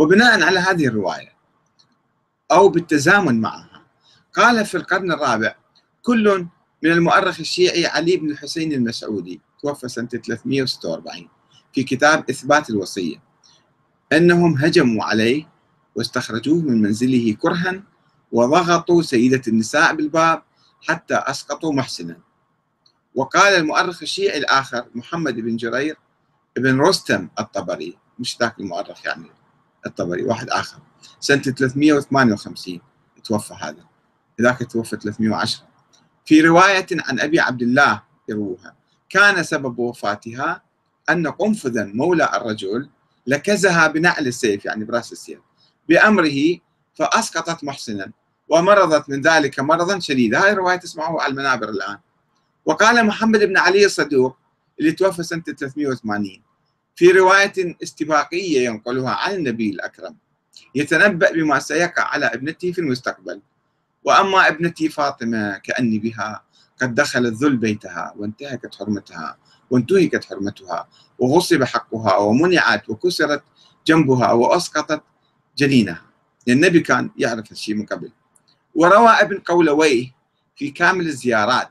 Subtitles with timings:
[0.00, 1.32] وبناء على هذه الرواية
[2.52, 3.82] أو بالتزامن معها
[4.34, 5.54] قال في القرن الرابع
[6.02, 6.46] كل
[6.82, 11.28] من المؤرخ الشيعي علي بن الحسين المسعودي توفى سنة 346
[11.72, 13.16] في كتاب إثبات الوصية.
[14.12, 15.48] أنهم هجموا عليه
[15.94, 17.82] واستخرجوه من منزله كرها
[18.32, 20.42] وضغطوا سيدة النساء بالباب
[20.82, 22.18] حتى أسقطوا محسنا.
[23.14, 25.96] وقال المؤرخ الشيعي الآخر محمد بن جرير
[26.56, 29.39] بن رستم الطبري مش ذاك المؤرخ يعني.
[29.86, 30.78] الطبري واحد آخر.
[31.20, 32.80] سنة 358
[33.24, 33.84] توفى هذا.
[34.40, 35.66] ذاك توفى 310
[36.24, 38.74] في رواية عن أبي عبد الله يروها
[39.08, 40.62] كان سبب وفاتها
[41.10, 42.88] أن قنفذا مولى الرجل
[43.26, 45.38] لكزها بنعل السيف يعني براس السيف
[45.88, 46.58] بأمره
[46.94, 48.12] فأسقطت محسنا
[48.48, 50.44] ومرضت من ذلك مرضا شديدا.
[50.44, 51.98] هاي الرواية تسمعوها على المنابر الآن.
[52.64, 54.36] وقال محمد بن علي الصدوق
[54.80, 56.42] اللي توفى سنة 380
[56.96, 60.16] في رواية استباقية ينقلها عن النبي الأكرم.
[60.74, 63.40] يتنبأ بما سيقع على ابنته في المستقبل.
[64.04, 66.44] وأما ابنتي فاطمة كأني بها
[66.82, 69.38] قد دخل الذل بيتها وانتهكت حرمتها
[69.70, 73.42] وانتهكت حرمتها وغصب حقها ومنعت وكسرت
[73.86, 75.02] جنبها وأسقطت
[75.58, 76.02] جنينها.
[76.48, 78.12] النبي كان يعرف هالشيء من قبل.
[78.74, 80.14] وروى ابن قولويه
[80.56, 81.70] في كامل الزيارات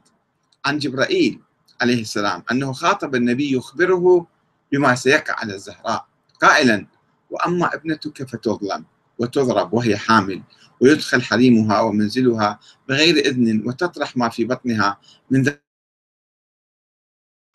[0.66, 1.40] عن جبرائيل
[1.82, 4.28] عليه السلام أنه خاطب النبي يخبره
[4.72, 6.08] بما سيقع على الزهراء.
[6.42, 6.86] قائلا
[7.30, 8.86] وأما ابنتك فتظلم
[9.20, 10.42] وتضرب وهي حامل
[10.82, 12.60] ويدخل حريمها ومنزلها
[12.90, 15.00] بغير إذن وتطرح ما في بطنها.
[15.32, 15.44] من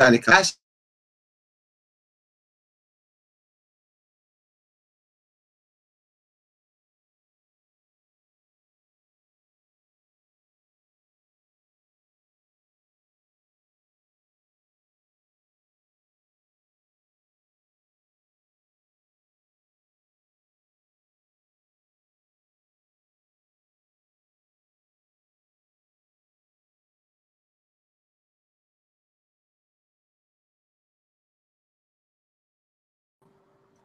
[0.03, 0.29] ذلك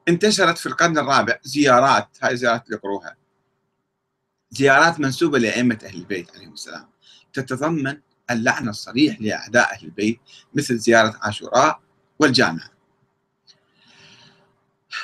[0.09, 3.15] انتشرت في القرن الرابع زيارات هاي زيارات يقروها
[4.51, 6.87] زيارات منسوبة لأئمة أهل البيت عليهم السلام.
[7.33, 7.97] تتضمن
[8.31, 10.19] اللعن الصريح لأعداء أهل البيت
[10.53, 11.79] مثل زيارة عاشوراء
[12.19, 12.69] والجامعة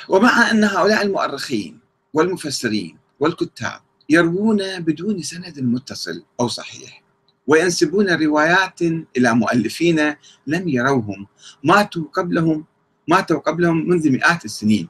[0.08, 1.80] ومع أن هؤلاء المؤرخين
[2.14, 7.02] والمفسرين والكتاب يروون بدون سند متصل أو صحيح
[7.46, 8.82] وينسبون روايات
[9.16, 10.14] إلى مؤلفين
[10.46, 11.26] لم يروهم
[11.64, 12.64] ماتوا قبلهم
[13.08, 14.88] ماتوا قبلهم منذ مئات السنين.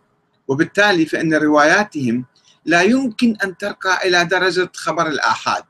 [0.49, 2.25] وبالتالي فإن رواياتهم
[2.65, 5.65] لا يمكن أن ترقى إلى درجة خبر الآحاد.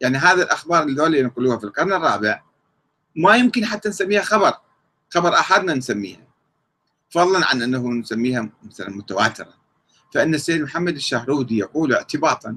[0.00, 2.42] يعني هذا الأخبار اللي ينقلوها في القرن الرابع
[3.16, 4.54] ما يمكن حتى نسميها خبر.
[5.10, 6.26] خبر آحاد ما نسميها.
[7.10, 9.54] فضلا عن أنه نسميها مثلا متواترة.
[10.14, 12.56] فإن السيد محمد الشهرودي يقول اعتباطا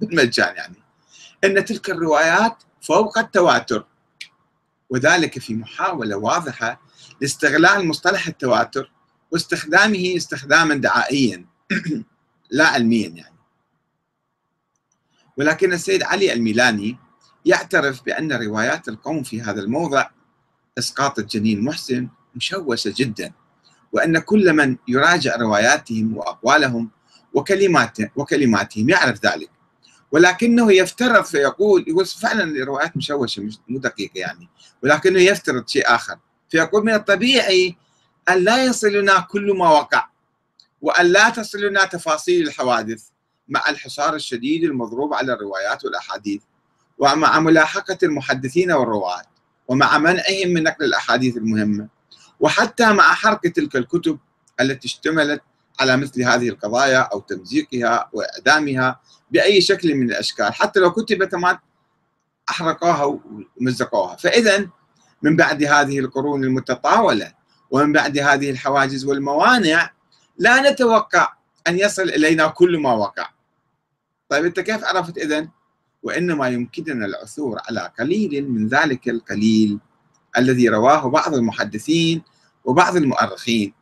[0.00, 0.76] بالمجان يعني
[1.44, 3.86] أن تلك الروايات فوق التواتر.
[4.90, 6.80] وذلك في محاولة واضحة
[7.20, 8.90] لاستغلال مصطلح التواتر.
[9.30, 11.44] واستخدامه استخداما دعائيا
[12.50, 13.34] لا علميا يعني.
[15.36, 16.96] ولكن السيد علي الميلاني
[17.44, 20.10] يعترف بأن روايات القوم في هذا الموضع
[20.78, 23.32] إسقاط الجنين محسن مشوشة جدا
[23.92, 26.90] وأن كل من يراجع رواياتهم وأقوالهم
[27.34, 29.50] وكلمات وكلماتهم يعرف ذلك.
[30.12, 34.48] ولكنه يفترض فيقول يقول فعلا الروايات مشوشة مو دقيقة يعني
[34.82, 36.18] ولكنه يفترض شيء آخر.
[36.50, 37.76] فيقول من الطبيعي
[38.28, 40.08] أن لا يصلنا كل ما وقع
[40.80, 43.04] وأن لا تصلنا تفاصيل الحوادث
[43.48, 46.42] مع الحصار الشديد المضروب على الروايات والأحاديث
[46.98, 49.22] ومع ملاحقة المحدثين والرواة
[49.68, 51.88] ومع منعهم من نقل الأحاديث المهمة
[52.40, 54.18] وحتى مع حرق تلك الكتب
[54.60, 55.42] التي اشتملت
[55.80, 61.58] على مثل هذه القضايا أو تمزيقها وإعدامها بأي شكل من الأشكال حتى لو كتبت ما
[62.50, 63.20] أحرقوها
[63.60, 64.16] ومزقوها.
[64.16, 64.68] فإذا
[65.22, 67.32] من بعد هذه القرون المتطاولة
[67.70, 69.90] ومن بعد هذه الحواجز والموانع
[70.38, 71.32] لا نتوقع
[71.66, 73.30] أن يصل إلينا كل ما وقع.
[74.28, 75.48] طيب أنت كيف عرفت إذن؟
[76.02, 79.78] وإنما يمكننا العثور على قليل من ذلك القليل
[80.38, 82.22] الذي رواه بعض المحدثين
[82.64, 83.74] وبعض المؤرخين.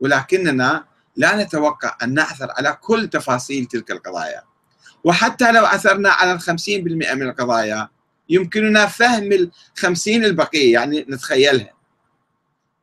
[0.00, 0.84] ولكننا
[1.16, 4.42] لا نتوقع أن نعثر على كل تفاصيل تلك القضايا.
[5.04, 7.88] وحتى لو عثرنا على الخمسين بالمئة من القضايا
[8.28, 11.81] يمكننا فهم الخمسين البقية يعني نتخيلها.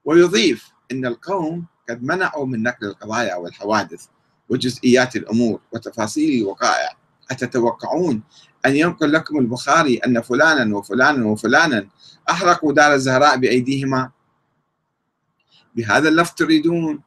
[0.06, 4.06] ويضيف أن القوم قد منعوا من نقل القضايا والحوادث
[4.50, 6.90] وجزئيات الأمور وتفاصيل الوقائع.
[7.32, 8.24] أتتوقعون
[8.66, 11.88] أن ينقل لكم البخاري أن فلانا وفلانا وفلانا
[12.30, 14.12] أحرقوا دار الزهراء بأيديهما؟
[15.76, 17.02] بهذا اللفظ تريدون؟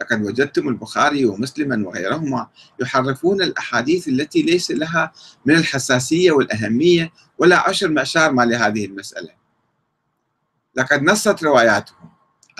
[0.00, 2.48] لقد وجدتم البخاري ومسلما وغيرهما
[2.80, 5.12] يحرفون الأحاديث التي ليس لها
[5.46, 9.30] من الحساسية والأهمية ولا عشر معشار ما لهذه المسألة.
[10.76, 12.10] لقد نصت رواياتهم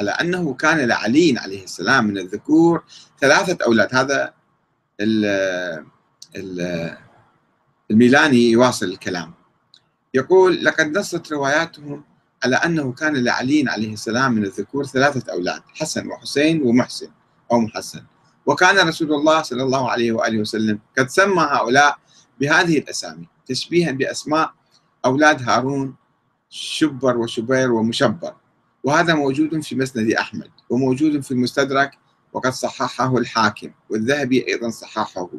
[0.00, 2.84] على أنه كان لعلي عليه السلام من الذكور
[3.20, 3.94] ثلاثة أولاد.
[3.94, 4.34] هذا
[7.90, 9.32] الميلاني يواصل الكلام.
[10.14, 12.04] يقول لقد نصت رواياتهم
[12.44, 17.10] على أنه كان لعلي عليه السلام من الذكور ثلاثة أولاد حسن وحسين ومحسن
[17.52, 18.02] أو محسن.
[18.46, 21.98] وكان رسول الله صلى الله عليه وآله وسلم قد سمى هؤلاء
[22.40, 24.52] بهذه الأسامي تشبيها بأسماء
[25.04, 25.94] أولاد هارون
[26.50, 28.34] شبر وشبير ومشبر.
[28.84, 31.98] وهذا موجود في مسند أحمد وموجود في المستدرك
[32.32, 35.30] وقد صححه الحاكم والذهبي أيضا صححه.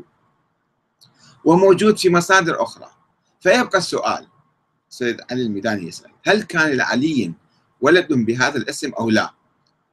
[1.45, 2.91] وموجود في مصادر أخرى.
[3.39, 4.27] فيبقى السؤال
[4.89, 7.33] سيد علي الميداني يسأل هل كان لعلي
[7.81, 9.33] ولد بهذا الاسم أو لا؟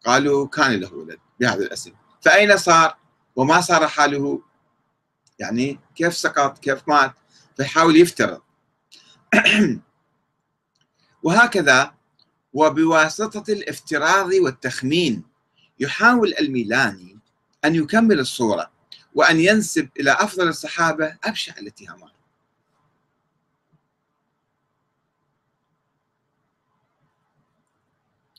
[0.06, 1.92] قالوا كان له ولد بهذا الاسم.
[2.20, 2.96] فأين صار؟
[3.36, 4.42] وما صار حاله؟
[5.38, 7.12] يعني كيف سقط؟ كيف مات؟
[7.56, 8.40] فيحاول يفترض.
[11.22, 11.97] وهكذا
[12.52, 15.22] وبواسطة الافتراض والتخمين
[15.80, 17.18] يحاول الميلاني
[17.64, 18.70] أن يكمل الصورة
[19.14, 22.12] وأن ينسب إلى أفضل الصحابة أبشع الاتهامات.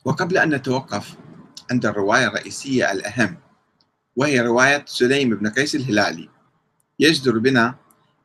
[0.06, 1.16] وقبل أن نتوقف
[1.72, 3.38] عند الرواية الرئيسية الأهم
[4.16, 6.30] وهي رواية سليم بن قيس الهلالي
[7.00, 7.76] يجدر بنا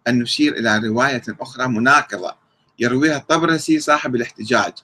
[0.09, 2.37] أن نشير إلى رواية أخرى مناقضة
[2.79, 4.73] يرويها الطبرسي صاحب الاحتجاج